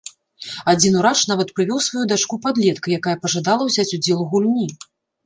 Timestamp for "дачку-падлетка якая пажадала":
2.11-3.69